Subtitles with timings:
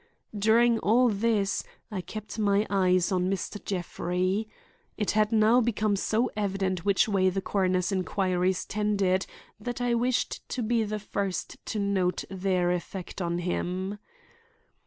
[0.35, 3.63] During all this, I kept my eyes on Mr.
[3.63, 4.47] Jeffrey.
[4.97, 9.27] It had now become so evident which way the coroner's inquiries tended
[9.59, 13.99] that I wished to be the first to note their effect on him.